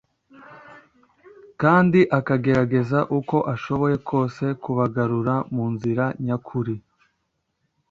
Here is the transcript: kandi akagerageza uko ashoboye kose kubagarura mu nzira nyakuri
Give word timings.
kandi 1.61 1.99
akagerageza 2.19 2.99
uko 3.17 3.37
ashoboye 3.53 3.95
kose 4.09 4.45
kubagarura 4.63 5.35
mu 5.53 5.65
nzira 5.73 6.05
nyakuri 6.25 6.75